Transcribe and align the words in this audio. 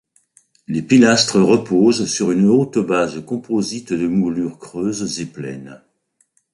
Les 0.67 0.81
pilastres 0.81 1.39
reposent 1.39 2.07
sur 2.11 2.31
une 2.31 2.47
haute 2.49 2.79
base 2.79 3.23
composite 3.23 3.93
de 3.93 4.07
moulures 4.07 4.57
creuses 4.57 5.21
et 5.21 5.27
pleines. 5.27 5.79